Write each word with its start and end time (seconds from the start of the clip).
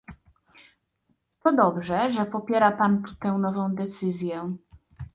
To 1.43 1.53
dobrze, 1.55 2.13
że 2.13 2.25
popiera 2.25 2.71
Pan 2.71 3.03
tu 3.03 3.15
tę 3.15 3.33
nową 3.37 3.75
decyzję 3.75 4.55